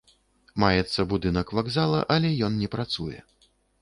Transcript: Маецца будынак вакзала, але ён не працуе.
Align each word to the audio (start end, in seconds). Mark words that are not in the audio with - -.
Маецца 0.61 1.03
будынак 1.11 1.53
вакзала, 1.57 1.99
але 2.15 2.29
ён 2.49 2.57
не 2.63 2.71
працуе. 2.77 3.19